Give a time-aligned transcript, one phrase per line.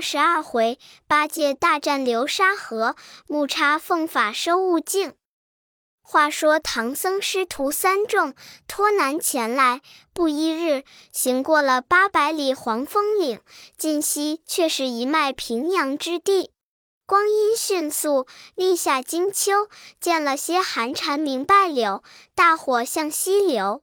[0.00, 5.14] 十二回，八戒大战流沙河，木叉奉法收悟净。
[6.00, 8.34] 话说唐僧师徒三众
[8.66, 9.82] 托难前来，
[10.14, 13.40] 不一日，行过了八百里黄风岭，
[13.76, 16.50] 近西却是一脉平阳之地。
[17.04, 19.68] 光阴迅速，立下金秋，
[20.00, 22.02] 见了些寒蝉鸣败柳，
[22.34, 23.82] 大火向西流。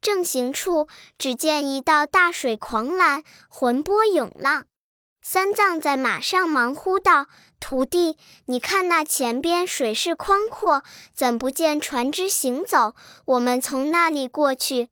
[0.00, 4.66] 正行处，只见一道大水狂澜，浑波涌浪。
[5.24, 7.28] 三藏在马上忙呼道
[7.60, 10.82] ：“徒弟，你看那前边水势宽阔，
[11.14, 12.96] 怎不见船只行走？
[13.24, 14.88] 我们从那里过去？”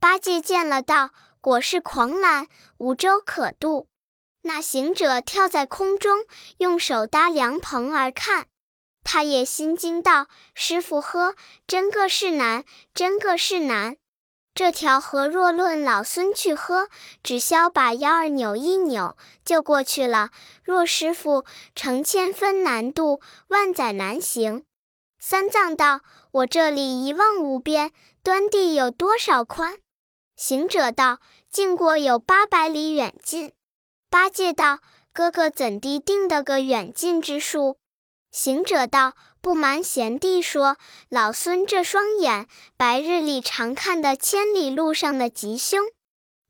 [0.00, 1.10] 八戒见了道
[1.40, 3.86] ：“果是狂澜，无舟可渡。”
[4.42, 6.24] 那行者跳在空中，
[6.58, 8.46] 用手搭凉棚而看，
[9.04, 11.36] 他也心惊道：“师傅呵，
[11.68, 12.64] 真个是难，
[12.94, 13.96] 真个是难。
[14.58, 16.88] 这条河若论老孙去喝，
[17.22, 20.30] 只消把腰儿扭一扭就过去了。
[20.64, 21.44] 若师傅
[21.76, 24.64] 成千分难渡，万载难行。”
[25.20, 26.00] 三藏道
[26.42, 27.92] ：“我这里一望无边，
[28.24, 29.78] 端地有多少宽？”
[30.34, 33.52] 行者道：“经过有八百里远近。”
[34.10, 34.80] 八戒道
[35.14, 37.78] ：“哥哥怎地定得个远近之数？”
[38.32, 39.12] 行者道
[39.48, 40.76] ：“不瞒贤弟说，
[41.08, 42.46] 老孙这双眼
[42.76, 45.86] 白日里常看的千里路上的吉凶，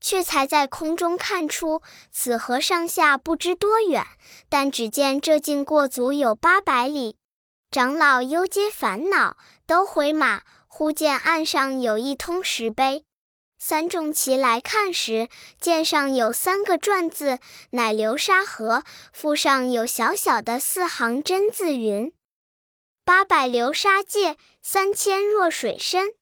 [0.01, 4.05] 却才在空中看出此河上下不知多远，
[4.49, 7.15] 但只见这径过足有八百里。
[7.71, 10.43] 长老忧皆烦恼，都回马。
[10.67, 13.05] 忽见岸上有一通石碑。”
[13.61, 15.29] 三众齐来看时，
[15.61, 17.39] 见上有三个篆字，
[17.71, 18.83] 乃流沙河。
[19.13, 22.13] 附上有小小的四行真字云
[23.09, 26.13] ：“八百流沙界，三千弱水深。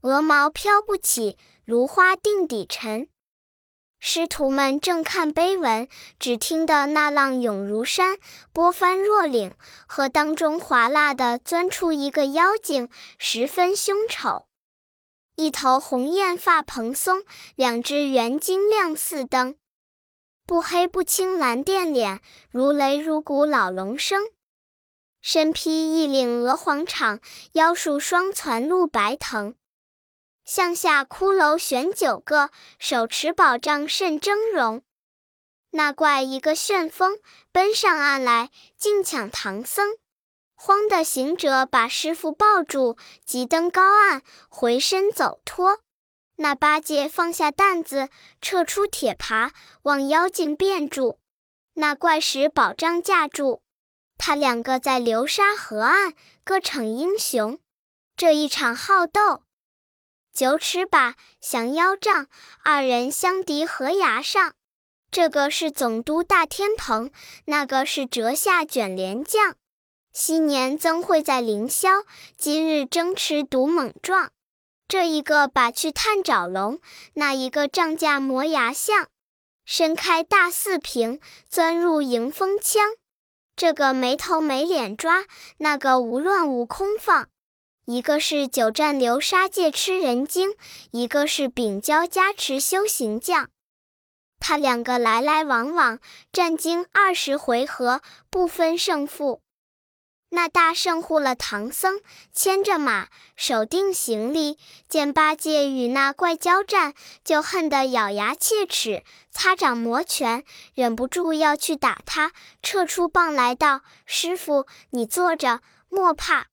[0.00, 3.06] 鹅毛飘不起，芦花定底沉。”
[4.00, 5.86] 师徒们正看碑文，
[6.18, 8.16] 只听得那浪涌如山，
[8.50, 9.54] 波翻若岭，
[9.86, 14.46] 河当中哗啦的钻出一个妖精，十分凶丑。
[15.36, 17.24] 一头红艳发蓬松，
[17.56, 19.56] 两只圆睛亮似灯，
[20.46, 24.22] 不黑不青蓝靛脸，如雷如鼓老龙生。
[25.20, 27.20] 身披一领鹅黄氅，
[27.52, 29.54] 腰束双攒露白藤。
[30.44, 34.82] 向下骷髅悬九个，手持宝杖甚峥嵘。
[35.70, 37.18] 那怪一个旋风，
[37.52, 39.96] 奔上岸来，竟抢唐僧。
[40.54, 45.80] 慌的行者把师傅抱住，急登高岸，回身走脱。
[46.36, 48.08] 那八戒放下担子，
[48.40, 51.18] 撤出铁耙，望妖精变住。
[51.74, 53.62] 那怪使宝杖架住，
[54.20, 56.12] 他两个在流沙河岸
[56.44, 57.58] 各逞英雄。
[58.14, 59.44] 这一场好斗，
[60.30, 62.26] 九尺把降妖杖，
[62.62, 64.52] 二人相敌河崖上。
[65.10, 67.10] 这个是总督大天蓬，
[67.46, 69.56] 那个是折下卷帘将。
[70.12, 72.04] 昔年曾会在凌霄，
[72.36, 74.30] 今日争持独猛壮。
[74.86, 76.78] 这一个把去探爪龙，
[77.14, 79.08] 那一个仗架磨牙象。
[79.64, 82.84] 伸开大四平，钻入迎风枪。
[83.60, 85.26] 这个没头没脸抓，
[85.58, 87.28] 那个无乱无空放。
[87.84, 90.54] 一个是久战流沙界吃人精，
[90.92, 93.50] 一个是秉交加持修行将。
[94.38, 95.98] 他两个来来往往，
[96.32, 98.00] 战经二十回合，
[98.30, 99.42] 不分胜负。
[100.32, 102.00] 那大圣护了唐僧，
[102.32, 104.58] 牵着马，手定行李，
[104.88, 109.02] 见八戒与那怪交战，就恨得咬牙切齿，
[109.32, 112.32] 擦掌摩拳，忍不住要去打他，
[112.62, 116.46] 撤出棒来道：“师傅，你坐着，莫怕，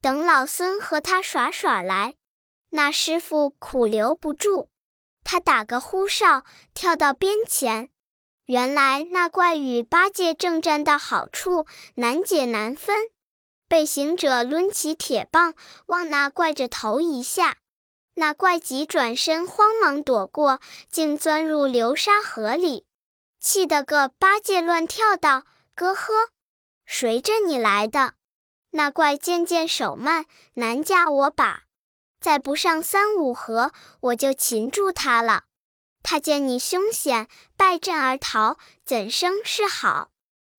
[0.00, 2.14] 等老孙和他耍耍来。”
[2.70, 4.68] 那师傅苦留不住，
[5.22, 7.90] 他打个呼哨，跳到边前。
[8.46, 11.66] 原来那怪与八戒正战到好处，
[11.96, 12.96] 难解难分。
[13.68, 15.54] 被行者抡起铁棒，
[15.86, 17.58] 往那怪着头一下，
[18.14, 22.86] 那怪急转身，慌忙躲过，竟钻入流沙河里，
[23.38, 25.44] 气得个八戒乱跳道
[25.76, 26.30] ：“哥呵，
[26.86, 28.14] 谁着你来的？”
[28.72, 31.64] 那怪渐渐手慢，难架我把，
[32.20, 35.44] 再不上三五合，我就擒住他了。
[36.02, 40.10] 他见你凶险，败阵而逃，怎生是好？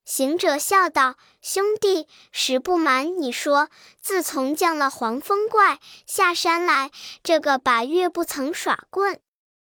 [0.08, 3.68] 行者笑道：“兄弟，实不瞒你说，
[4.00, 6.90] 自从降了黄风怪下山来，
[7.22, 9.20] 这个把月不曾耍棍。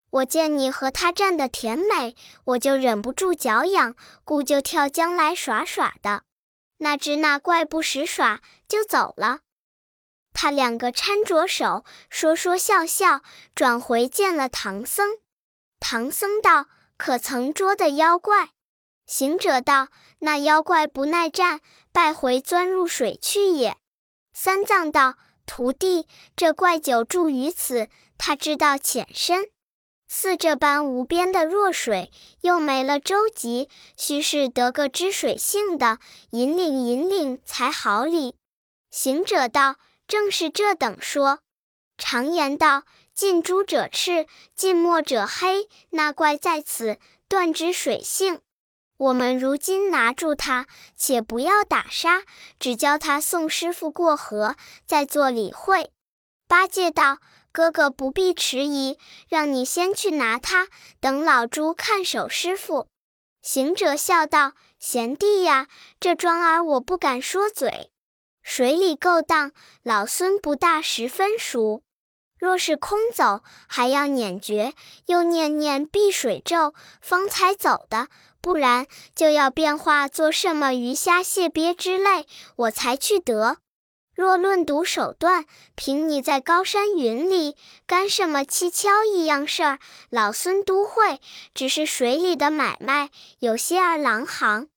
[0.10, 3.96] 我见你和他战得甜美，我就忍不住脚痒，
[4.26, 6.24] 故就跳江来耍耍的。
[6.80, 9.40] 哪知那怪不识耍，就走了。
[10.34, 13.22] 他两个搀着手，说说笑笑，
[13.56, 15.20] 转回见了唐僧。
[15.80, 16.66] 唐僧道
[16.98, 18.50] ：‘可曾捉得妖怪？’
[19.06, 19.90] 行者道
[20.20, 21.60] ：“那妖怪不耐战，
[21.92, 23.76] 败回钻入水去也。”
[24.34, 25.16] 三藏道
[25.46, 29.50] ：“徒弟，这怪久住于此，他知道浅深。
[30.08, 32.12] 似这般无边的弱水，
[32.42, 33.68] 又没了舟楫，
[33.98, 36.00] 须是得个知水性的，
[36.32, 38.36] 引领引领才好理。”
[38.90, 39.76] 行者道
[40.08, 41.40] ：“正是这等说。
[41.98, 42.84] 常言道：
[43.14, 45.68] 近朱者赤，近墨者黑。
[45.90, 46.98] 那怪在此，
[47.28, 48.40] 断知水性。
[49.04, 50.66] 我们如今拿住他，
[50.96, 52.24] 且不要打杀，
[52.58, 54.56] 只教他送师傅过河，
[54.86, 55.92] 再做理会。”
[56.48, 57.18] 八戒道
[57.52, 58.98] ：“哥哥不必迟疑，
[59.28, 60.70] 让你先去拿他，
[61.02, 62.88] 等老猪看守师傅。”
[63.44, 65.68] 行者笑道：“贤弟呀，
[66.00, 67.92] 这桩儿我不敢说嘴。”
[68.42, 69.52] 水里勾当，
[69.84, 71.82] 老孙不大十分熟。
[72.38, 74.74] 若是空走，还要撵诀，
[75.08, 78.08] 又念念避水咒，方才走的；
[78.44, 83.60] 不然，就要变化做什么鱼虾蟹鳖之类，我才去得。
[84.14, 85.46] 若论读手段，
[85.76, 87.56] 凭你在高山云里
[87.88, 89.80] 干什么蹊跷一样事儿，
[90.10, 91.22] 老孙都会。
[91.54, 93.10] 只是水里的买卖，
[93.40, 94.68] 有些儿狼行。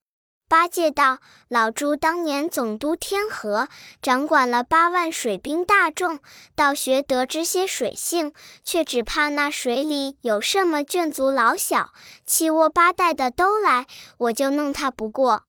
[0.48, 3.66] 八戒道：“老猪当年总督天河，
[4.00, 6.20] 掌管了八万水兵大众，
[6.54, 8.32] 道学得知些水性，
[8.62, 11.92] 却只怕那水里有什么眷族老小，
[12.24, 13.88] 七窝八代的都来，
[14.18, 15.42] 我就弄他不过，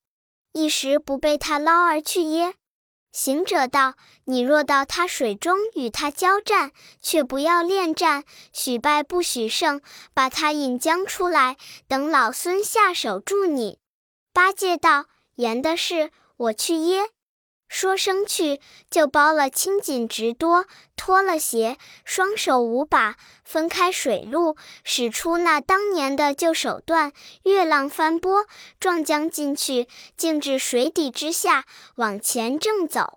[0.54, 2.56] 一时不被他捞而去耶。”
[3.14, 3.94] 行者道
[4.26, 6.72] ：“你若到他水中与他交战，
[7.02, 9.80] 却不要恋战，许败不许胜，
[10.16, 11.56] 把他引将出来，
[11.88, 13.78] 等老孙下手助你。”
[14.38, 17.10] 八戒道：“言的是，我去耶。”
[17.68, 27.14] 说声去，就包了青锦直多，脱了鞋，双手五把，分开水路，使出那当年的旧手段，
[27.46, 28.46] 月浪翻波，
[28.80, 33.17] 撞将进去，径至水底之下，往前正走。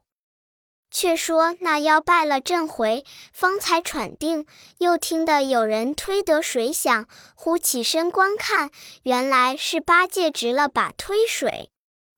[0.90, 4.46] 却说那妖败了阵回，方才喘定，
[4.78, 8.70] 又听得有人推得水响，忽起身观看，
[9.04, 11.70] 原来是八戒执了把推水。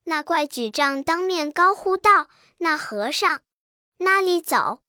[0.05, 2.29] 那怪举杖当面高呼道
[2.59, 3.41] ：“那和尚，
[3.99, 4.81] 那里走？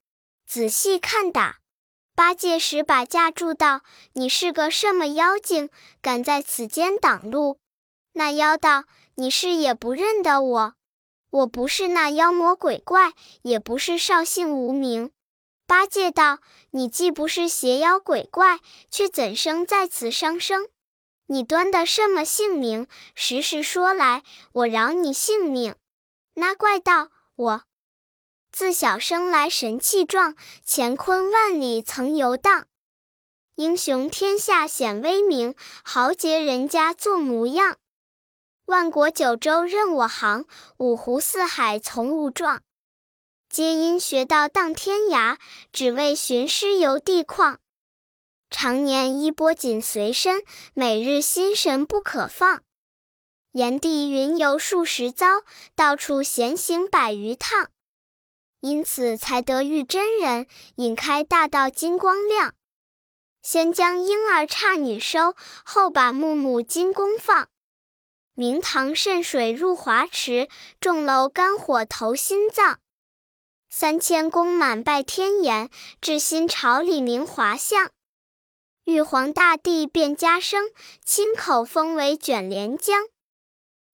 [0.48, 1.58] 仔细看打！”
[2.16, 3.82] 八戒使把架住道
[4.14, 5.70] ：“你是个什么妖精，
[6.02, 7.60] 敢在此间挡路？”
[8.14, 10.76] 那妖道：“你是也不认得我。”
[11.34, 15.10] 我不是那妖魔鬼怪，也不是少姓无名。
[15.66, 16.38] 八戒道
[16.70, 18.60] ：“你既不是邪妖鬼怪，
[18.92, 20.68] 却怎生在此伤生？
[21.26, 22.86] 你端的什么姓名？
[23.16, 24.22] 实实说来，
[24.52, 25.74] 我饶你性命。”
[26.36, 27.64] 那怪道：“我
[28.52, 32.68] 自小生来神气壮，乾坤万里曾游荡，
[33.56, 37.78] 英雄天下显威名，豪杰人家做模样。”
[38.66, 40.46] 万国九州任我行，
[40.78, 42.62] 五湖四海从无状。
[43.50, 45.38] 皆因学道荡天涯，
[45.74, 47.58] 只为寻师游地旷。
[48.50, 50.44] 常年衣钵紧随身，
[50.74, 52.64] 每日心神不可放。
[53.52, 55.44] 炎帝云游数十遭，
[55.76, 57.70] 到处闲行百余趟。
[58.62, 62.56] 因此才得遇真人，引开大道金光亮。
[63.42, 67.50] 先将婴儿刹女收，后把木木金宫放。
[68.36, 70.50] 明堂渗水入华池，
[70.82, 72.80] 重楼肝火投心脏。
[73.70, 75.70] 三千宫满拜天颜，
[76.02, 77.92] 至新朝里明华相。
[78.86, 80.72] 玉皇大帝变家生，
[81.06, 83.04] 亲口封为卷帘将。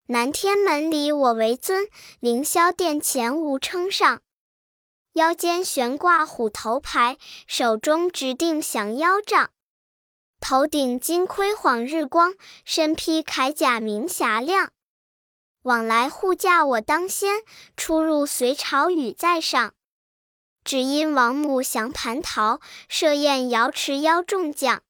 [0.06, 1.90] 南天门里我为尊，
[2.22, 4.22] 凌霄殿前无称上。
[5.13, 9.52] 腰间悬挂虎头牌，手中执定降妖杖。
[10.39, 12.34] 头顶金盔晃日光，
[12.65, 14.72] 身披铠甲明霞亮。
[15.63, 17.43] 往来护驾我当先，
[17.75, 19.74] 出入随朝与在上。
[20.63, 24.81] 只因王母降蟠桃，设宴瑶池邀众将。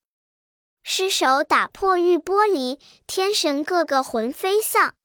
[0.83, 4.95] 失手打破玉玻璃，天神个个魂飞丧。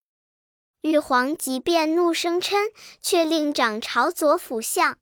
[0.82, 4.98] 玉皇即便怒声嗔，却令掌朝左辅相。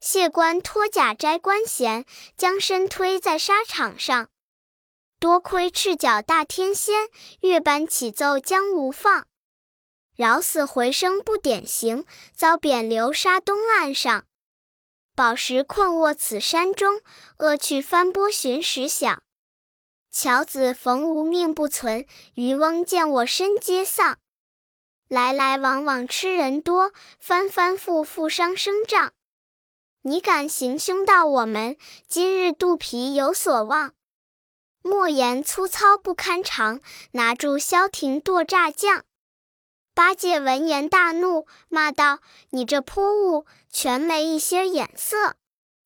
[0.00, 2.04] 谢官脱甲摘官衔，
[2.36, 4.28] 将身推在沙场上。
[5.18, 7.08] 多亏赤脚大天仙，
[7.40, 9.26] 月班启奏将无放，
[10.14, 12.04] 饶死回生不典型，
[12.34, 14.26] 遭贬流沙东岸上。
[15.14, 17.00] 宝石困卧此山中，
[17.38, 19.22] 恶趣翻波寻时响。
[20.10, 24.18] 樵子逢无命不存，渔翁见我身皆丧。
[25.08, 29.14] 来来往往吃人多，翻翻覆覆伤生障。
[30.02, 33.94] 你敢行凶到我们，今日肚皮有所望。
[34.86, 39.04] 莫言粗糙不堪尝，拿住萧庭剁炸酱。
[39.92, 45.34] 八戒闻言大怒，骂道：“你这泼物，全没一些眼色！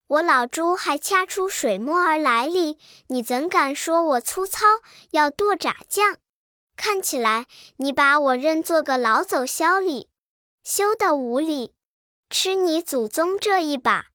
[0.06, 2.76] 我老猪还掐出水墨儿来哩，
[3.06, 4.66] 你怎敢说我粗糙，
[5.12, 6.18] 要剁炸酱？
[6.76, 10.10] 看起来你把我认作个老走枭里，
[10.62, 11.72] 休得无礼！
[12.28, 14.08] 吃你祖宗这一把！”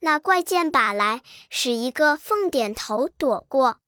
[0.00, 3.78] 那怪剑把来，使一个凤点头躲过。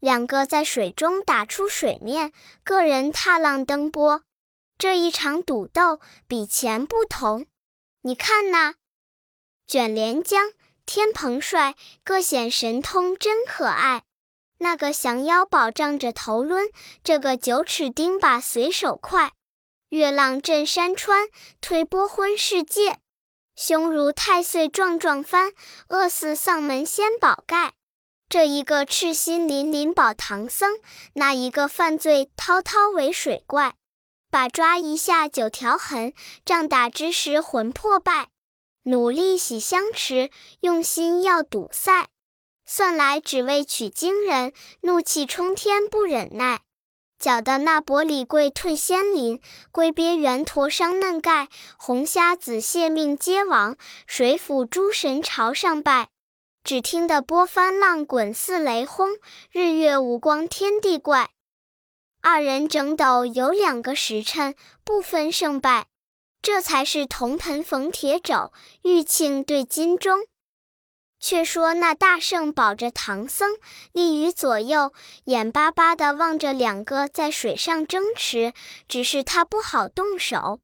[0.00, 2.32] 两个在水中打出水面，
[2.64, 4.22] 个人踏浪登波。
[4.78, 7.46] 这一场赌斗比前不同。
[8.00, 8.74] 你看呐
[9.66, 10.52] 卷帘江、
[10.86, 14.04] 天蓬帅各显神通，真可爱。
[14.56, 16.70] 那个降妖宝仗着头抡，
[17.04, 19.32] 这个九齿钉耙随手快。
[19.90, 21.28] 月浪震山川，
[21.60, 22.98] 推波昏世界。
[23.54, 25.52] 胸如太岁撞撞翻，
[25.88, 27.74] 饿似丧门掀宝盖。
[28.30, 30.78] 这一个赤心淋淋保唐僧，
[31.14, 33.74] 那一个犯罪滔滔为水怪。
[34.30, 36.12] 把抓一下九条痕，
[36.44, 38.28] 仗打之时魂魄败。
[38.84, 42.06] 努力喜相持，用心要赌赛。
[42.64, 46.60] 算来只为取经人，怒气冲天不忍耐。
[47.18, 49.40] 搅得那伯里贵退仙林，
[49.72, 56.10] 龟鳖圆驼伤嫩盖，红虾子蟹命皆亡，水府诸神朝上拜。
[56.70, 59.08] 只听得波翻浪滚似雷轰，
[59.50, 61.30] 日月无光天地怪。
[62.22, 65.88] 二人争斗有两个时辰，不分胜败。
[66.40, 68.52] 这才是铜盆逢铁肘，
[68.84, 70.20] 玉磬对金钟。
[71.18, 73.56] 却说那大圣保着唐僧
[73.90, 74.92] 立于左右，
[75.24, 78.52] 眼巴巴地望着两个在水上争持，
[78.86, 80.60] 只是他不好动手。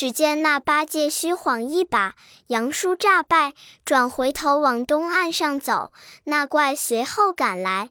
[0.00, 2.14] 只见那八戒虚晃一把，
[2.46, 3.52] 杨叔诈败，
[3.84, 5.92] 转回头往东岸上走。
[6.24, 7.90] 那怪随后赶来，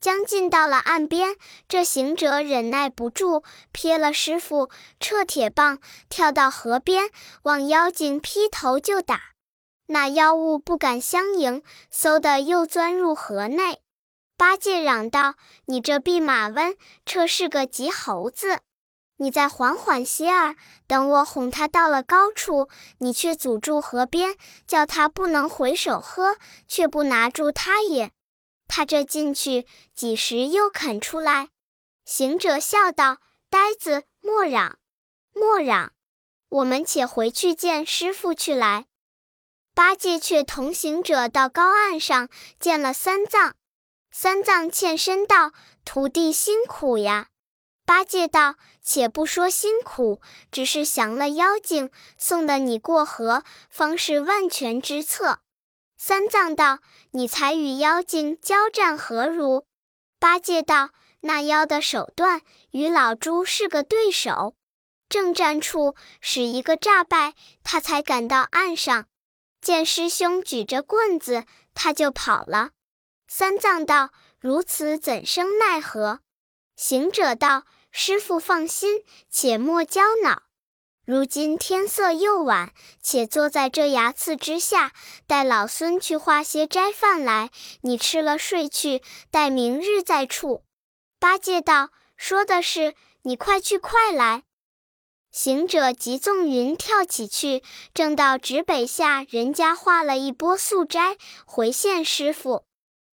[0.00, 1.36] 将近到了岸边，
[1.68, 4.68] 这行者忍耐不住，撇了师傅，
[4.98, 7.08] 撤铁棒，跳到河边，
[7.44, 9.20] 往妖精劈头就打。
[9.86, 13.78] 那妖物不敢相迎，嗖的又钻入河内。
[14.36, 18.58] 八戒嚷道：“你这弼马温，这是个急猴子！”
[19.16, 20.56] 你再缓缓些儿，
[20.86, 22.68] 等我哄他到了高处，
[22.98, 28.10] 你却阻住河边，叫他不能回首喝，却不拿住他也。
[28.66, 31.50] 他这进去几时又肯出来？
[32.04, 33.18] 行者笑道
[33.48, 34.78] ：“呆子，莫嚷，
[35.32, 35.92] 莫嚷，
[36.48, 38.86] 我们且回去见师傅去来。”
[39.74, 42.28] 八戒却同行者到高岸上
[42.58, 43.54] 见了三藏，
[44.10, 45.52] 三藏欠身道
[45.84, 47.28] ：“徒弟辛苦呀。”
[47.86, 55.40] 八戒道：“且不说辛苦，只是降了妖精，送得你过河，方是万全之策。”
[55.98, 56.78] 三藏道
[57.12, 59.66] ：“你才与妖精交战何如？”
[60.18, 64.54] 八戒道：“那妖的手段与老猪是个对手，
[65.08, 69.06] 正战处使一个诈败，他才赶到岸上，
[69.60, 72.70] 见师兄举着棍子，他就跑了。”
[73.28, 74.10] 三藏道
[74.40, 76.20] ：“如此怎生奈何？”
[76.76, 80.42] 行者道：“师傅放心，且莫焦恼。
[81.06, 84.92] 如今天色又晚，且坐在这崖刺之下，
[85.26, 87.50] 待老孙去化些斋饭来，
[87.82, 90.64] 你吃了睡去，待明日再处。”
[91.20, 94.42] 八戒道：“说的是，你快去快来。”
[95.30, 97.62] 行者急纵云跳起去，
[97.92, 102.64] 正到指北下人家化了一波素斋，回现师傅。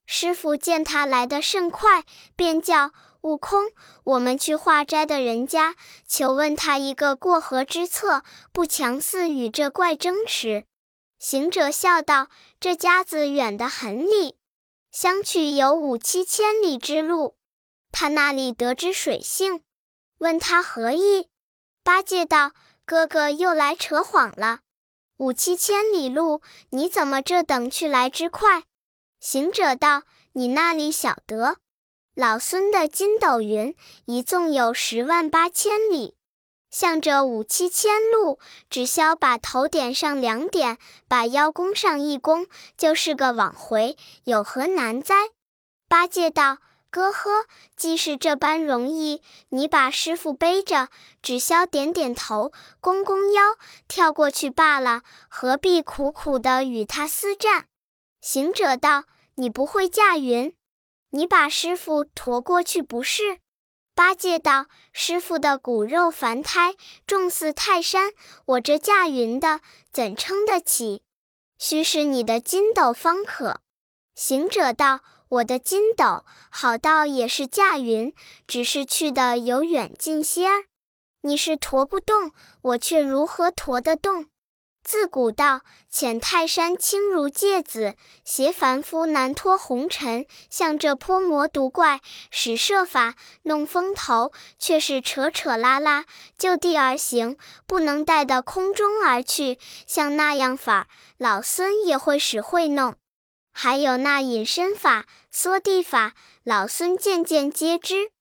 [0.06, 2.03] 师傅见他来得甚快，
[2.36, 2.91] 便叫。
[3.22, 3.72] 悟空，
[4.04, 5.75] 我们去化斋的人家，
[6.08, 10.66] 求问他一个过河之策，不强似与这怪争持。
[11.20, 14.38] 行者笑道：“这家子远得很里，
[14.92, 17.36] 相去有五七千里之路。
[17.92, 19.62] 他那里得知水性？
[20.18, 21.28] 问他何意？”
[21.84, 22.54] 八戒道
[22.86, 24.62] ：“哥哥又来扯谎了。
[25.18, 28.63] 五七千里路，你怎么这等去来之快？”
[29.22, 30.01] 行者道
[30.34, 31.58] ：“你那里晓得？”
[32.13, 36.18] 老孙的筋斗云一纵有十万八千里，
[36.70, 38.38] 向着五七千路，
[38.70, 40.77] 只消把头点上两点，
[41.08, 45.15] 把腰弓上一弓，就是个往回，有何难哉？
[45.88, 46.58] 八戒道
[46.91, 47.46] ：“哥呵，
[47.77, 50.89] 既是这般容易，你把师傅背着，
[51.22, 52.51] 只消点点头，
[52.82, 53.56] 弓弓腰，
[53.88, 57.68] 跳过去罢了，何必苦苦的与他厮战？”
[58.20, 60.53] 行者道：“你不会驾云？”
[61.12, 63.39] 你把师傅驮过去不是？
[63.94, 66.75] 八戒道：“师傅的骨肉凡胎，
[67.06, 68.13] 重似泰山，
[68.46, 69.60] 我这驾云的
[69.91, 71.03] 怎撑得起？
[71.60, 73.60] 须是你的筋斗方可。”
[74.15, 78.13] 行者道：“我的筋斗好到也是驾云，
[78.48, 80.63] 只是去的有远近些儿。
[81.24, 84.27] 你是驮不动，我却如何驮得动？
[84.84, 85.62] 自古道，
[85.94, 87.96] 遣泰山轻如芥子，
[88.26, 90.26] 携凡夫难脱红尘。
[90.50, 96.06] 像这泼魔毒怪，使设法弄风头，却是扯扯拉拉，
[96.38, 99.60] 就地而行，不能带到空中而去。
[99.86, 102.96] 像那样法，老孙也会使会弄。
[103.54, 108.12] 还有那隐身法、缩地法，老孙件件皆知。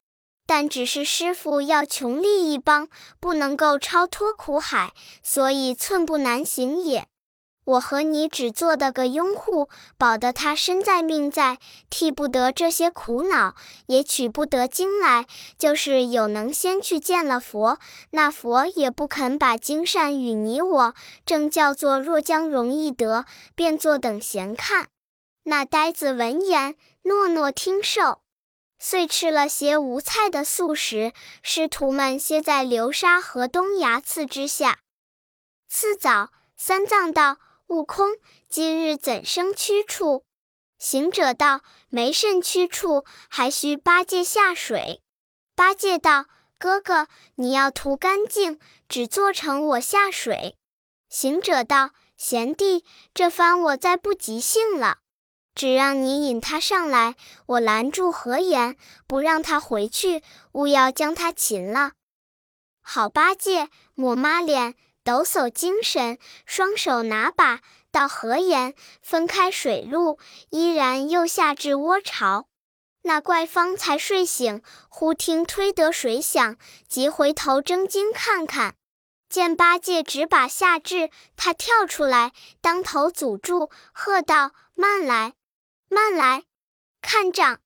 [0.50, 2.88] 但只是师傅要穷力一帮，
[3.20, 4.92] 不能够超脱苦海，
[5.22, 7.06] 所以寸步难行也。
[7.64, 13.54] 我和你只做的个拥护，保得他身在命在，替不得这些苦恼，
[13.86, 15.24] 也取不得经来。
[15.56, 17.78] 就是有能先去见了佛，
[18.10, 20.94] 那佛也不肯把经善与你我。
[21.24, 24.88] 正叫做若将容易得，便坐等闲看。
[25.44, 28.22] 那呆子闻言，诺诺听受。
[28.82, 34.78] 遂吃了些无菜的素食，师徒们歇在流沙河东崖刺之下。
[35.68, 37.36] 次早，三藏道
[37.68, 38.16] ：“悟空，
[38.48, 40.24] 今日怎生驱处？”
[40.80, 41.60] 行者道
[41.90, 45.02] ：“没甚驱处，还需八戒下水。”
[45.54, 46.24] 八戒道
[46.58, 48.58] ：“哥哥，你要图干净，
[48.88, 50.56] 只做成我下水。”
[51.10, 55.00] 行者道：“贤弟，这番我再不即兴了。”
[55.60, 61.92] 只让你引他上来，我拦住何言，不让他回去，勿要将他擒了。
[62.80, 64.74] 好八戒抹抹脸，
[65.04, 67.60] 抖擞精神，双手拿把，
[67.92, 72.46] 到何言分开水路，依然又下至窝巢。
[73.02, 76.56] 那怪方才睡醒，忽听推得水响，
[76.88, 78.76] 急回头睁睛看看，
[79.28, 85.34] 见八戒只把下至，他跳出来，当头阻住，喝道：“慢来！”
[85.92, 86.44] 慢来，
[87.02, 87.60] 看账！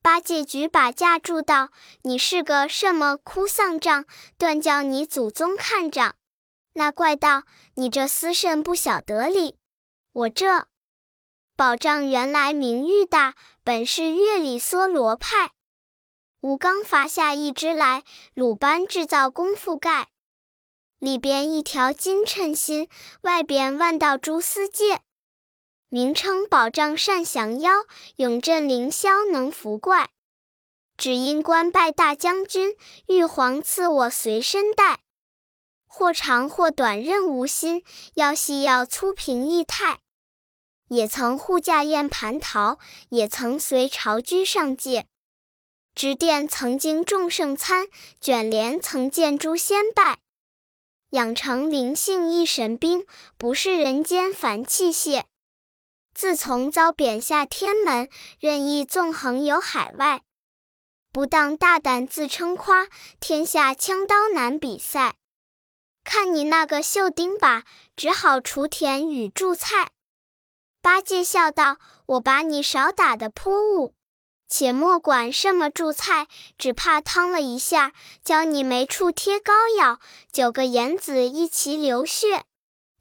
[0.00, 1.68] 八戒举把架住道
[2.04, 4.06] ：“你是个什么哭丧账？
[4.38, 6.16] 断叫你祖宗看账！”
[6.72, 7.42] 那怪道
[7.76, 9.58] ：“你这私甚不晓得理？
[10.12, 10.68] 我这
[11.54, 15.52] 宝杖原来名誉大，本是月里梭罗派。
[16.40, 20.08] 吴刚伐下一只来，鲁班制造功夫盖，
[20.98, 22.88] 里边一条金称心，
[23.20, 25.02] 外边万道蛛丝界。”
[25.96, 27.72] 名称保障善降妖，
[28.16, 30.10] 永镇凌霄能伏怪。
[30.98, 35.00] 只因官拜大将军，玉皇赐我随身带。
[35.86, 37.82] 或长或短任无心，
[38.12, 40.00] 要细要粗平易态。
[40.88, 42.78] 也曾护驾宴蟠桃，
[43.08, 45.06] 也曾随朝居上界。
[45.94, 47.86] 执殿曾经众圣参，
[48.20, 50.18] 卷帘曾见诸仙拜。
[51.12, 53.06] 养成灵性一神兵，
[53.38, 55.24] 不是人间凡器械。
[56.16, 58.08] 自从遭贬下天门，
[58.40, 60.22] 任意纵横游海外，
[61.12, 62.86] 不当大胆自称夸，
[63.20, 65.16] 天下枪刀难比赛。
[66.04, 69.90] 看你那个绣钉把，只好锄田与贮菜。
[70.80, 71.76] 八戒笑道
[72.06, 73.92] ：“我把你少打的泼物，
[74.48, 77.92] 且莫管什么贮菜，只怕烫了一下，
[78.24, 80.00] 教你没处贴膏药，
[80.32, 82.44] 九个眼子一齐流血。”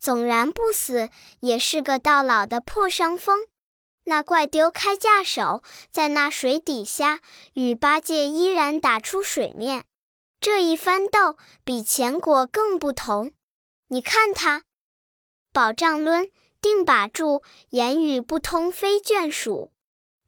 [0.06, 3.48] 纵然不死，也是个到老的破伤风。
[4.04, 7.22] 那怪丢开架手，在那水底下
[7.54, 9.84] 与八戒依然打出水面。
[10.40, 13.32] 这一番斗，比前国更不同。
[13.88, 14.62] 你看他，
[15.52, 16.30] 宝杖抡，
[16.62, 19.72] 定把住，言语不通，非眷属。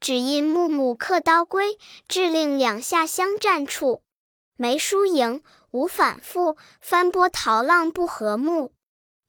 [0.00, 4.02] 只因木木刻刀归，致令两下相战处，
[4.56, 8.72] 没输赢，无反复，翻波涛浪不和睦。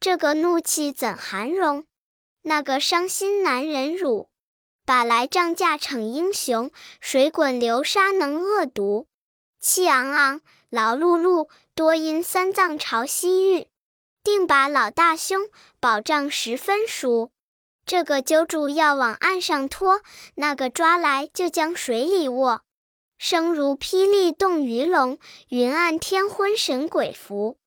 [0.01, 1.83] 这个怒气怎含容？
[2.43, 4.29] 那个伤心难忍辱。
[4.85, 9.07] 把来仗架逞英雄，水滚流沙能恶毒。
[9.59, 13.67] 气昂昂，劳碌碌，多因三藏朝西域，
[14.23, 15.49] 定把老大兄
[15.81, 17.31] 宝杖十分熟。
[17.85, 20.01] 这个揪住要往岸上拖，
[20.35, 22.61] 那个抓来就将水里握，
[23.17, 27.57] 声如霹雳动鱼龙，云暗天昏神鬼伏。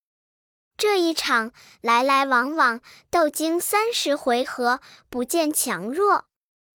[0.83, 6.25] 这一场来来往往，斗经三十回合，不见强弱。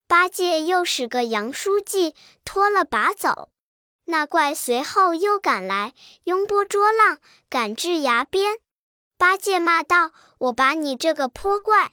[0.08, 2.16] 八戒又使个杨书记
[2.46, 3.50] 拖了把走，
[4.06, 5.94] 那怪随后又赶来，
[6.24, 8.60] 拥波捉浪，赶至崖边。
[9.18, 11.92] 八戒骂道：“我把你这个泼怪，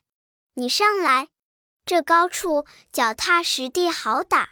[0.54, 1.30] 你上来，
[1.84, 4.50] 这高处脚踏实地好打。”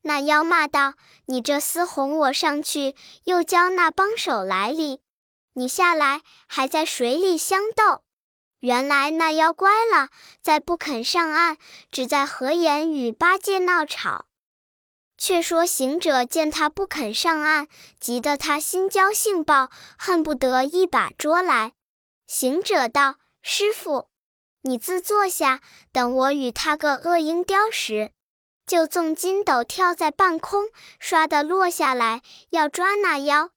[0.00, 0.94] 那妖骂道
[1.28, 5.00] ：“你这厮哄我上去，又教那帮手来哩。”
[5.54, 8.02] 你下来还在水里相斗，
[8.60, 10.08] 原来那妖乖了，
[10.42, 11.56] 再不肯上岸，
[11.90, 14.26] 只在河沿与八戒闹吵。
[15.16, 17.68] 却说行者见他不肯上岸，
[18.00, 21.72] 急得他心焦性暴，恨不得一把捉来。
[22.26, 24.08] 行者道：“师傅，
[24.62, 25.60] 你自坐下，
[25.92, 28.10] 等我与他个恶鹰雕时。”
[28.66, 33.50] 就纵筋斗跳在半空，唰的落下来，要抓那妖。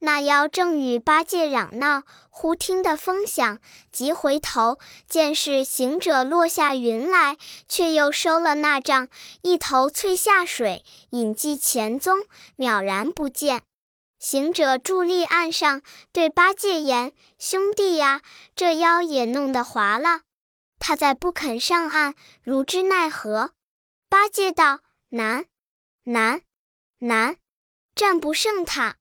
[0.00, 3.58] 那妖正与八戒嚷闹，忽听得风响，
[3.90, 4.78] 急回头，
[5.08, 9.08] 见是行者落下云来，却又收了那杖，
[9.42, 12.18] 一头窜下水，隐迹前踪，
[12.58, 13.62] 渺然不见。
[14.18, 15.82] 行者伫立岸上，
[16.12, 18.22] 对八戒言：“兄弟呀，
[18.54, 20.22] 这妖也弄得滑了，
[20.78, 23.52] 他再不肯上岸，如之奈何？”
[24.08, 24.80] 八戒道
[25.10, 25.46] ：“难，
[26.04, 26.42] 难，
[26.98, 27.36] 难，
[27.94, 28.96] 战不胜他，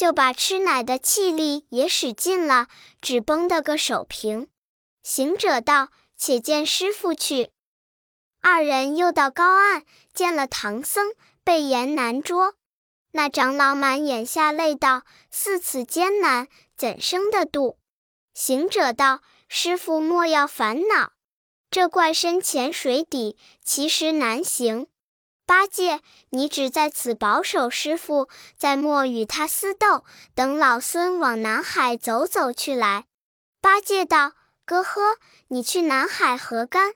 [0.00, 2.68] 就把吃奶的气力也使尽了，
[3.02, 4.48] 只绷得个手平。”
[5.04, 7.50] 行者道：“且见师傅去。”
[8.40, 9.84] 二人又到高岸，
[10.14, 11.12] 见了唐僧，
[11.44, 12.54] 被言难捉。
[13.10, 17.76] 那长老满眼下泪道：“似此艰难，怎生得度？”
[18.32, 21.12] 行者道：“师傅莫要烦恼。”
[21.70, 24.86] 这怪深潜水底，其实难行。
[25.50, 30.04] 八戒，你只在此保守师傅，再莫与他私斗。
[30.32, 33.06] 等老孙往南海走走去来。
[33.60, 34.34] 八戒道
[34.64, 35.16] ：“哥呵，
[35.48, 36.92] 你去南海何干？”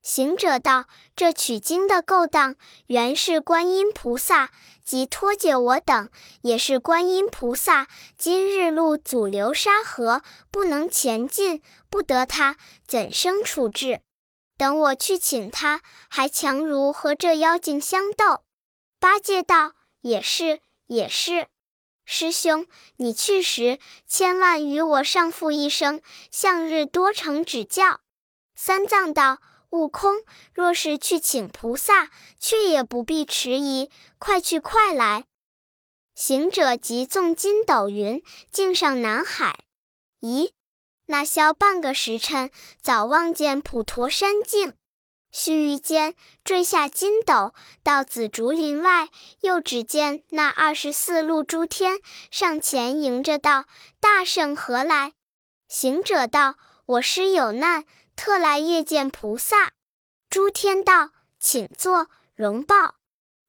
[0.00, 4.48] 行者道：“这取经的勾当，原是观音菩萨，
[4.82, 6.08] 即脱解我等，
[6.40, 7.86] 也是观音菩萨。
[8.16, 11.60] 今日路阻流沙河，不能前进，
[11.90, 14.00] 不得他，怎生处置？”
[14.60, 18.44] 等我去请他，还强如和这妖精相斗。
[18.98, 21.48] 八戒道：“也是，也是。
[22.04, 28.02] 师兄，你去时千万与我上父一声，向日多承指教。”
[28.54, 29.38] 三藏道
[29.72, 30.16] ：“悟空，
[30.52, 35.24] 若是去请菩萨，却也不必迟疑，快去快来。”
[36.14, 39.64] 行者即纵筋斗云，径上南海。
[40.20, 40.52] 咦？
[41.10, 44.74] 那消半个时辰，早望见普陀山境。
[45.32, 49.08] 须臾间，坠下筋斗，到紫竹林外，
[49.40, 51.98] 又只见那二十四路诸天
[52.30, 53.64] 上前迎着道
[53.98, 55.14] ：“大圣何来？”
[55.68, 56.54] 行者道
[56.86, 59.72] ：“我师有难，特来谒见菩萨。”
[60.30, 62.94] 诸天道：“请坐，容报。”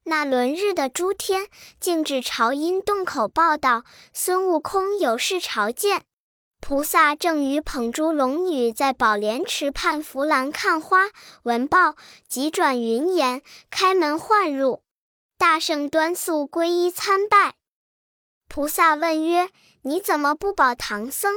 [0.05, 1.47] 那轮日的诸天，
[1.79, 6.05] 径至朝阴洞口报道：“孙悟空有事朝见。”
[6.61, 11.09] 菩萨正与捧珠龙女在宝莲池畔扶栏看花，
[11.41, 11.95] 闻报，
[12.29, 14.83] 急转云言，开门唤入。
[15.39, 17.55] 大圣端肃皈依参拜。
[18.47, 19.49] 菩萨问曰
[19.81, 21.33] ：“你怎么不保唐僧？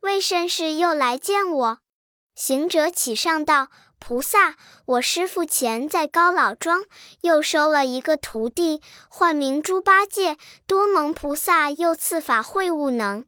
[0.00, 1.78] 为甚事又来见我？”
[2.34, 3.68] 行者起上道
[4.00, 6.84] ：“菩萨，我师父前在高老庄，
[7.20, 13.24] 又收了一个徒弟，唤名猪八戒，多蒙菩萨又赐法会悟能。”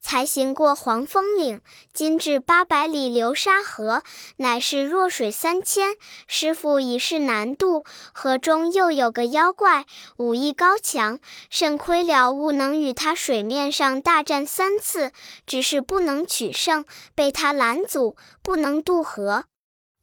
[0.00, 1.60] 才行过黄风岭，
[1.92, 4.02] 今至八百里流沙河，
[4.36, 5.96] 乃是弱水三千。
[6.26, 11.18] 师傅已是难渡，河中又有个妖怪，武艺高强，
[11.50, 15.12] 甚亏了悟能与他水面上大战三次，
[15.44, 16.84] 只是不能取胜，
[17.14, 19.44] 被他拦阻，不能渡河。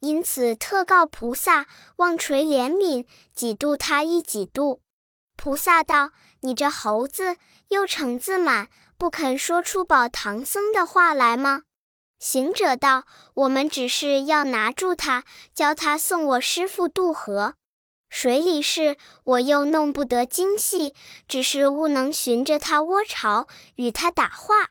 [0.00, 4.80] 因此特告菩萨，望垂怜悯，几度他一几度。
[5.36, 7.36] 菩萨道：“你这猴子，
[7.68, 11.62] 又逞自满。”不肯说出保唐僧的话来吗？
[12.18, 13.04] 行者道
[13.34, 17.54] ：“我们只是要拿住他，教他送我师傅渡河。
[18.08, 20.94] 水里事，我又弄不得精细，
[21.28, 24.68] 只是悟能寻着他窝巢，与他打话。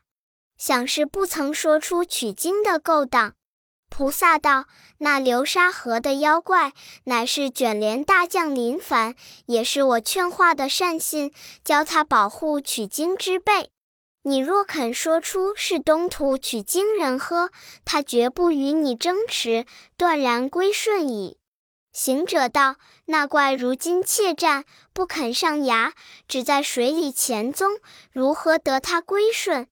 [0.58, 3.34] 想是不曾说出取经的勾当。”
[3.88, 4.64] 菩萨道
[4.98, 6.72] ：“那流沙河的妖怪，
[7.04, 9.14] 乃是卷帘大将林凡，
[9.46, 13.70] 也是我劝化的善信，教他保护取经之辈。”
[14.28, 17.50] 你若肯说出是东土取经人喝，
[17.84, 21.38] 他绝不与你争持，断然归顺矣。
[21.92, 22.74] 行者道
[23.06, 25.94] ：“那怪如今怯战，不肯上崖，
[26.26, 27.78] 只在水里潜踪，
[28.10, 29.68] 如何得他归顺？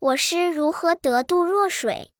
[0.00, 2.10] 我师如何得渡若水？”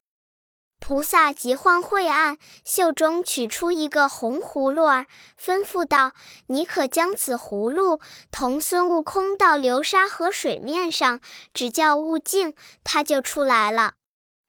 [0.85, 5.07] 菩萨急唤慧岸，袖中取出一个红葫芦儿，
[5.41, 6.11] 吩咐道
[6.49, 8.01] ：“你可将此葫芦
[8.33, 11.21] 同孙悟空到流沙河水面上，
[11.55, 13.93] 只叫悟净，他就出来了。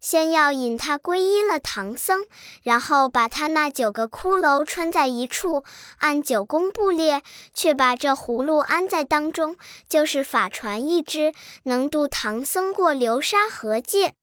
[0.02, 2.26] 先要引他皈依了唐僧，
[2.64, 5.64] 然后把他那九个骷髅穿在一处，
[6.00, 7.22] 按九宫布列，
[7.54, 9.56] 却把这葫芦安在当中，
[9.88, 11.32] 就是法船一只，
[11.66, 14.16] 能渡唐僧过流沙河界。”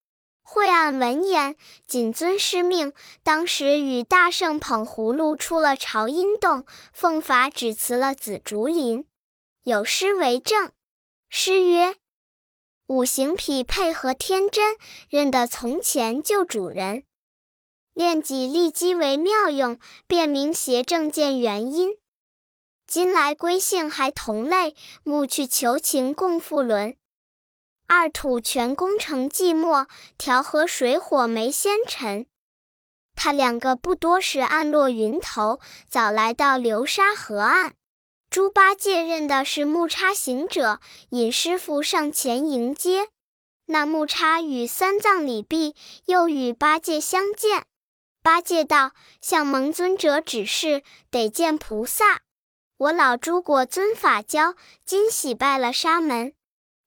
[0.52, 1.54] 惠岸闻言，
[1.86, 9.06] 谨遵师命，当时与大圣捧葫芦出了朝阴洞，奉法只辞了紫竹林。
[9.62, 10.72] 有诗为证：
[11.28, 11.94] 诗曰
[12.88, 14.76] ：“五行匹配合天真，
[15.08, 17.04] 认得从前旧主人。
[17.94, 21.96] 练己立机为妙用，辨明邪正见原因。
[22.88, 26.96] 今来归姓还同类，暮去求情共复伦。”
[27.92, 32.24] 二土全功成寂寞，调和水火没先尘。
[33.16, 37.74] 他两个不多时，暗落云头，早来到流沙河岸。
[38.30, 43.08] 猪八戒认的是木叉行者，引师傅上前迎接。
[43.66, 45.74] 那木叉与三藏礼毕，
[46.04, 47.64] 又与八戒相见。
[48.22, 52.20] 八戒道：“向蒙尊者指示，得见菩萨。
[52.76, 56.34] 我老猪果尊法教，今喜拜了沙门。”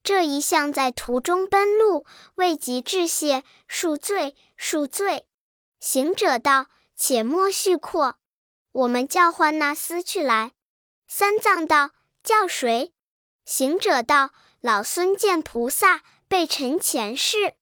[0.04, 5.26] 这一向在途中奔路，未及致谢，恕罪，恕罪。
[5.80, 8.18] 行者道：“且莫叙阔，
[8.74, 10.52] 我们叫唤那厮去来。”
[11.08, 12.94] 三藏道：“叫谁？”
[13.46, 17.54] 行者道：“老孙见菩萨，备陈前世。”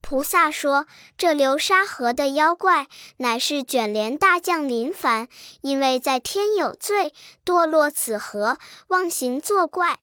[0.00, 5.28] 菩萨说：“这流沙河的妖怪，乃是卷帘大将林凡，
[5.60, 7.12] 因为在天有罪，
[7.44, 10.00] 堕落此河，妄行作怪。”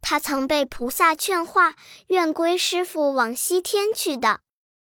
[0.00, 1.74] 他曾被菩萨劝化，
[2.06, 4.40] 愿归师傅往西天去的，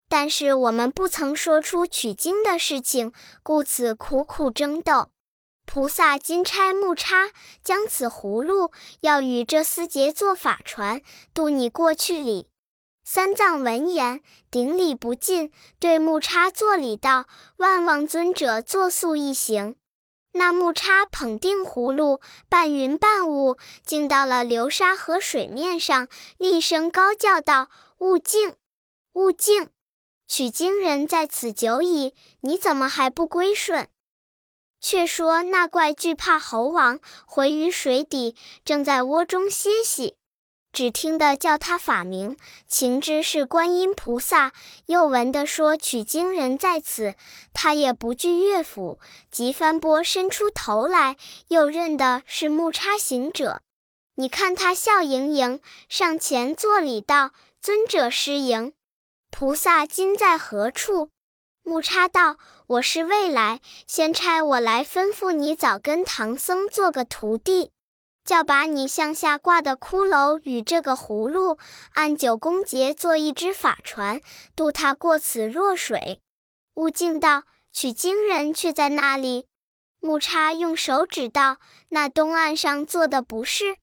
[0.09, 5.09] 但是我们不曾说出取经的事情，故此苦苦争斗。
[5.65, 7.29] 菩萨金钗木叉
[7.63, 8.71] 将此葫芦，
[9.01, 11.01] 要与这四杰做法船，
[11.33, 12.47] 渡你过去哩。
[13.03, 17.25] 三藏闻言，顶礼不尽，对木叉作礼道
[17.57, 19.75] ：“万望尊者作速一行。”
[20.33, 28.55] 那木叉捧定葫芦，半云半雾，竟到了流沙河水面上，厉声高叫道：“悟净，
[29.13, 29.69] 悟净！
[30.27, 33.89] 取经人在此久矣，你怎么还不归顺？”
[34.79, 40.15] 却说那怪惧怕猴王，回于水底，正在窝中歇息。
[40.73, 44.53] 只听得叫他法名，情知是观音菩萨，
[44.85, 47.15] 又闻得说取经人在此，
[47.53, 48.97] 他也不惧岳府，
[49.29, 51.17] 即翻波伸出头来，
[51.49, 53.61] 又认得是木叉行者。
[54.15, 57.31] 你看他笑盈盈，上前作礼道
[57.61, 58.73] ：“尊者失迎，
[59.29, 61.09] 菩萨今在何处？”
[61.63, 67.71] 木叉道：“我是未来，先差我来吩咐你，早跟唐僧做个徒弟。”
[68.31, 71.57] 叫把你向下挂的骷髅与这个葫芦，
[71.95, 74.21] 按九宫节做一只法船，
[74.55, 76.21] 渡他过此弱水。
[76.75, 79.47] 悟净道：“取经人却在那里？”
[79.99, 81.57] 木叉用手指道
[81.91, 83.75] ：“那东岸上坐的不是？”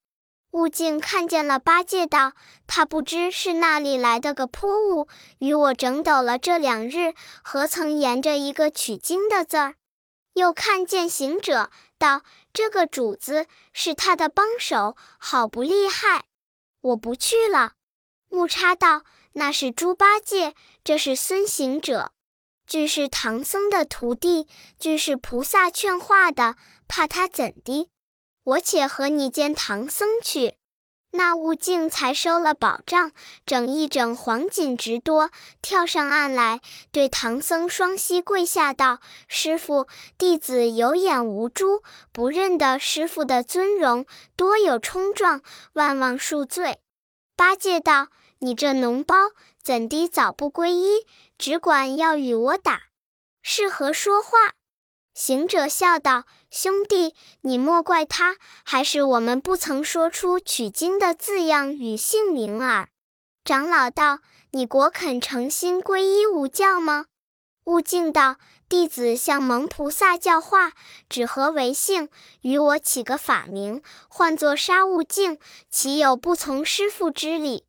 [0.53, 2.33] 悟净看见了八戒道
[2.67, 5.09] ：“他不知是那里来的个泼物，
[5.41, 9.75] 与我整斗了这两日，何曾沿着一个取经的字儿？”
[10.33, 12.23] 又看见行者道。
[12.53, 16.25] 这个主子是他的帮手，好不厉害！
[16.81, 17.73] 我不去了。
[18.29, 22.13] 木叉道：“那是猪八戒，这是孙行者，
[22.67, 24.47] 俱是唐僧的徒弟，
[24.79, 26.57] 俱是菩萨劝化的，
[26.87, 27.91] 怕他怎的？
[28.45, 30.57] 我且和你见唐僧去。”
[31.11, 33.13] 那悟净才收了宝杖，
[33.47, 35.31] 整一整黄锦直多，
[35.63, 36.61] 跳上岸来，
[36.93, 39.87] 对唐僧双膝跪下道：“师傅，
[40.19, 44.05] 弟子有眼无珠，不认得师傅的尊容，
[44.37, 45.41] 多有冲撞，
[45.73, 46.79] 万望恕罪。”
[47.35, 48.09] 八戒道
[48.41, 49.15] ：“你这脓包，
[49.63, 51.07] 怎的早不皈依，
[51.39, 52.83] 只管要与我打，
[53.43, 54.53] 是何说话？”
[55.19, 62.89] 行者笑道：“兄弟，你莫怪他，还是我们不曾说出取经的字样与姓名耳。”
[63.45, 64.21] 长老道
[64.53, 67.07] ：“你果肯诚心皈依吾教吗？”
[67.67, 68.37] 悟净道
[68.71, 70.71] ：“弟子向蒙菩萨教化，
[71.09, 72.09] 只合为姓，
[72.43, 77.65] 与我起个法名，唤作沙悟净，岂有不从师父之理？”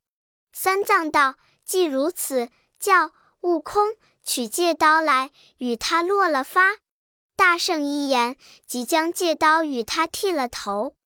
[0.54, 3.10] 三藏道：“既如此，叫
[3.42, 6.78] 悟空取戒刀来，与他落了发。”
[7.40, 8.36] 大圣一言，
[8.68, 10.98] 即将借刀与他剃了头，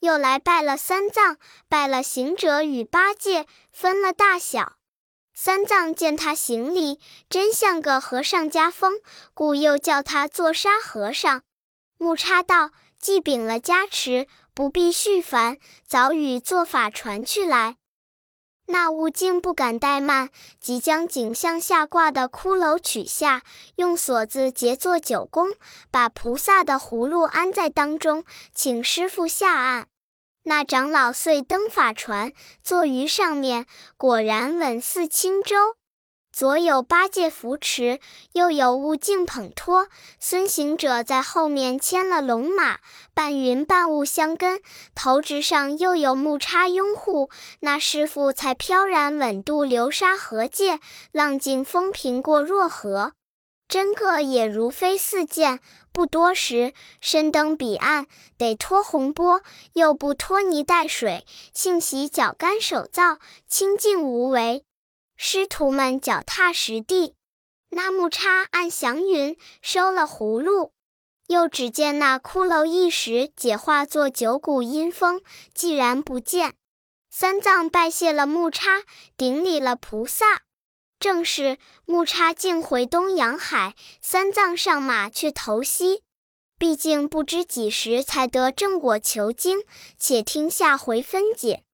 [0.00, 4.74] 又来拜了三藏，拜了行者与八戒，分了大小。
[5.32, 9.00] 三藏见他行礼，真像个和尚家风，
[9.32, 11.40] 故又叫他做沙和尚。
[11.96, 17.77] 木叉道：“既禀了加持，不必续烦，早与做法传去来。”
[18.70, 20.28] 那物竟不敢怠慢，
[20.60, 23.42] 即将颈项下挂的骷髅取下，
[23.76, 25.54] 用锁子结作九宫，
[25.90, 29.86] 把菩萨的葫芦安在当中，请师傅下岸。
[30.42, 33.64] 那长老遂登法船，坐于上面，
[33.96, 35.56] 果然稳似轻舟。
[36.38, 37.98] 左有八戒扶持，
[38.30, 39.88] 右有悟净捧托，
[40.20, 42.78] 孙行者在后面牵了龙马，
[43.12, 44.60] 半云半雾相跟，
[44.94, 50.78] 头直上又有木叉拥护，那师傅才飘然稳渡流沙河界，
[51.10, 53.14] 浪静风平过若河。
[53.66, 55.58] 真个也如飞似箭，
[55.92, 64.62] 不多时，身登彼岸，得脱洪波，又不拖泥带水，幸喜脚干手燥，清净无为。
[65.20, 67.16] 师徒们脚踏实地，
[67.70, 70.70] 那木叉按祥云收了葫芦，
[71.26, 75.20] 又只见那骷髅一时解化作九股阴风，
[75.52, 76.54] 既然不见，
[77.10, 78.84] 三藏拜谢了木叉，
[79.16, 80.42] 顶礼了菩萨。
[81.00, 86.04] 正是木叉竟回东洋海，三藏上马去投西。
[86.60, 89.64] 毕竟不知几时才得正果求经，
[89.98, 91.64] 且听下回分解。